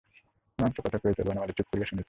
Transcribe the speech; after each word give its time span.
হিমাংশু 0.59 0.79
কথা 0.81 0.97
কহিত, 0.97 1.19
বনমালী 1.21 1.53
চুপ 1.57 1.67
করিয়া 1.71 1.85
শুনিত। 1.85 1.99